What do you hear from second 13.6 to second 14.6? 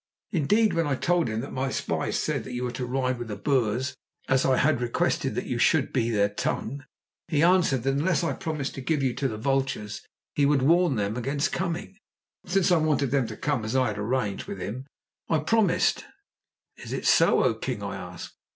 as I had arranged with